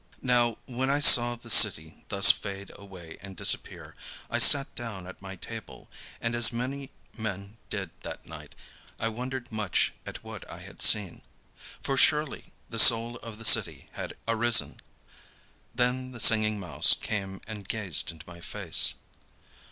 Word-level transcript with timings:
Now 0.23 0.57
when 0.65 0.89
I 0.89 0.99
saw 0.99 1.35
the 1.35 1.51
city 1.51 2.05
thus 2.09 2.31
fade 2.31 2.71
away 2.75 3.19
and 3.21 3.37
disappear, 3.37 3.93
I 4.31 4.39
sat 4.39 4.73
down 4.73 5.05
at 5.05 5.21
my 5.21 5.35
table, 5.35 5.91
and, 6.19 6.33
as 6.33 6.51
many 6.51 6.89
men 7.15 7.57
did 7.69 7.91
that 8.01 8.25
night, 8.25 8.55
I 8.97 9.09
wondered 9.09 9.51
much 9.51 9.93
at 10.07 10.23
what 10.23 10.49
I 10.49 10.57
had 10.61 10.81
seen. 10.81 11.21
For 11.83 11.97
surely 11.97 12.51
the 12.67 12.79
soul 12.79 13.17
of 13.17 13.37
the 13.37 13.45
city 13.45 13.89
had 13.91 14.15
arisen. 14.27 14.77
Then 15.75 16.13
the 16.13 16.19
Singing 16.19 16.59
Mouse 16.59 16.95
came 16.95 17.39
and 17.45 17.67
gazed 17.69 18.09
into 18.09 18.25
my 18.27 18.39
face. 18.41 18.95